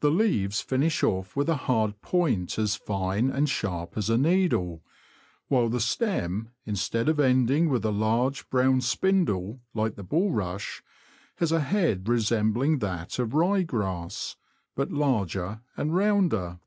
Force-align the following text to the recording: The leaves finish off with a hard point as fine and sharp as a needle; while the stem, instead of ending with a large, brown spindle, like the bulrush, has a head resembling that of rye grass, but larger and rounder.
The 0.00 0.10
leaves 0.10 0.62
finish 0.62 1.02
off 1.02 1.36
with 1.36 1.46
a 1.50 1.54
hard 1.68 2.00
point 2.00 2.58
as 2.58 2.76
fine 2.76 3.28
and 3.28 3.46
sharp 3.46 3.92
as 3.98 4.08
a 4.08 4.16
needle; 4.16 4.82
while 5.48 5.68
the 5.68 5.80
stem, 5.80 6.52
instead 6.64 7.10
of 7.10 7.20
ending 7.20 7.68
with 7.68 7.84
a 7.84 7.90
large, 7.90 8.48
brown 8.48 8.80
spindle, 8.80 9.60
like 9.74 9.96
the 9.96 10.02
bulrush, 10.02 10.80
has 11.36 11.52
a 11.52 11.60
head 11.60 12.08
resembling 12.08 12.78
that 12.78 13.18
of 13.18 13.34
rye 13.34 13.60
grass, 13.62 14.36
but 14.74 14.90
larger 14.90 15.60
and 15.76 15.94
rounder. 15.94 16.58